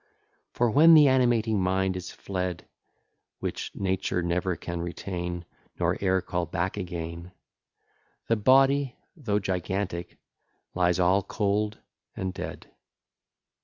For, 0.51 0.71
when 0.71 0.95
the 0.95 1.07
animating 1.07 1.61
mind 1.61 1.95
is 1.95 2.09
fled, 2.09 2.67
(Which 3.37 3.69
nature 3.75 4.23
never 4.23 4.55
can 4.55 4.81
retain, 4.81 5.45
Nor 5.79 5.99
e'er 6.01 6.21
call 6.21 6.47
back 6.47 6.75
again,) 6.75 7.33
The 8.27 8.35
body, 8.35 8.97
though 9.15 9.37
gigantic, 9.37 10.17
lies 10.73 10.99
all 10.99 11.21
cold 11.21 11.77
and 12.15 12.33
dead. 12.33 12.71